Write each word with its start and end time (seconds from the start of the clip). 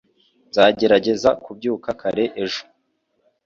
Nzagerageza 0.49 1.29
kubyuka 1.43 1.89
kare 2.01 2.23
ejo 2.43 2.63